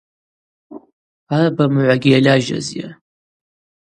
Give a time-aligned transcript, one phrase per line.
[1.35, 2.87] Арба мыгӏвагьи йальажьазйа?